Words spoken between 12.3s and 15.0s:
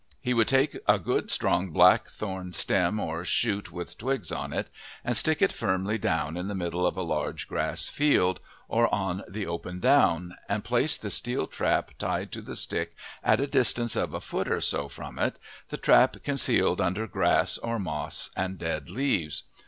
to the stick at a distance of a foot or so